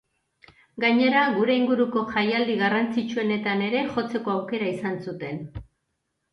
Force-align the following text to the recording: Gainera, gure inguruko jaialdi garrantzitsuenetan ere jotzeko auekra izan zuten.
Gainera, 0.83 1.25
gure 1.35 1.57
inguruko 1.61 2.03
jaialdi 2.15 2.57
garrantzitsuenetan 2.63 3.63
ere 3.69 3.87
jotzeko 3.95 4.37
auekra 4.37 4.75
izan 4.75 5.01
zuten. 5.09 5.43